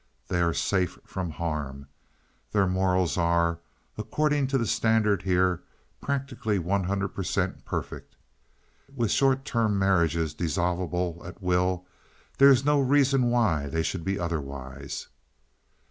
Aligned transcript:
They 0.29 0.41
are 0.41 0.51
safe 0.51 0.97
from 1.05 1.29
harm. 1.29 1.87
Their 2.53 2.65
morals 2.65 3.19
are, 3.19 3.59
according 3.99 4.47
to 4.47 4.57
the 4.57 4.65
standard 4.65 5.21
here, 5.21 5.61
practically 6.01 6.57
one 6.57 6.85
hundred 6.85 7.09
per 7.09 7.21
cent 7.21 7.65
perfect. 7.65 8.15
With 8.95 9.11
short 9.11 9.45
term 9.45 9.77
marriages, 9.77 10.33
dissolvable 10.33 11.23
at 11.23 11.39
will, 11.39 11.85
there 12.39 12.49
is 12.49 12.65
no 12.65 12.79
reason 12.79 13.29
why 13.29 13.67
they 13.67 13.83
should 13.83 14.03
be 14.03 14.17
otherwise. 14.17 15.07